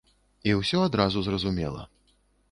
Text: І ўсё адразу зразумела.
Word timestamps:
І 0.51 0.53
ўсё 0.59 0.79
адразу 0.85 1.21
зразумела. 1.27 1.83